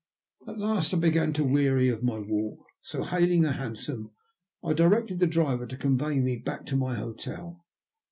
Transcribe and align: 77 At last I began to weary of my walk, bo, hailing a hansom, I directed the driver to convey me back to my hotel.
77 0.47 0.51
At 0.63 0.67
last 0.67 0.93
I 0.95 0.97
began 0.97 1.31
to 1.33 1.43
weary 1.43 1.87
of 1.87 2.01
my 2.01 2.17
walk, 2.17 2.65
bo, 2.91 3.03
hailing 3.03 3.45
a 3.45 3.51
hansom, 3.51 4.09
I 4.63 4.73
directed 4.73 5.19
the 5.19 5.27
driver 5.27 5.67
to 5.67 5.77
convey 5.77 6.19
me 6.19 6.37
back 6.37 6.65
to 6.65 6.75
my 6.75 6.95
hotel. 6.95 7.63